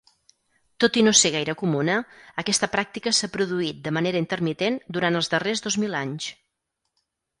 Tot 0.83 0.95
i 1.01 1.03
no 1.07 1.11
ser 1.19 1.29
gaire 1.35 1.53
comuna, 1.59 1.97
aquesta 2.43 2.69
pràctica 2.77 3.13
s'ha 3.17 3.31
produït 3.35 3.85
de 3.89 3.93
manera 3.99 4.25
intermitent 4.25 4.81
durant 4.99 5.19
els 5.21 5.31
darrers 5.35 5.63
dos 5.67 5.79
mil 5.85 5.99
anys. 6.01 6.31